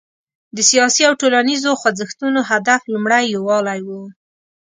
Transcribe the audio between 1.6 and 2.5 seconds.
خوځښتونو